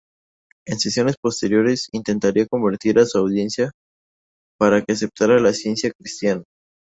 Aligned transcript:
En 0.65 0.79
sesiones 0.79 1.15
posteriores, 1.21 1.87
intentaría 1.91 2.47
convertir 2.47 2.97
a 2.97 3.05
su 3.05 3.19
audiencia 3.19 3.71
para 4.57 4.81
que 4.81 4.93
aceptara 4.93 5.39
la 5.39 5.53
Ciencia 5.53 5.91
Cristiana. 5.95 6.43